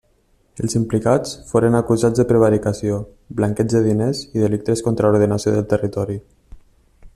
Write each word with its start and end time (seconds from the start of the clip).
Els 0.67 0.75
implicats 0.77 1.33
foren 1.49 1.77
acusats 1.79 2.21
de 2.21 2.25
prevaricació, 2.31 2.97
blanqueig 3.41 3.71
de 3.75 3.83
diners 3.89 4.23
i 4.31 4.43
delictes 4.47 4.85
contra 4.89 5.11
l'ordenació 5.11 5.57
del 5.59 5.71
territori. 5.75 6.21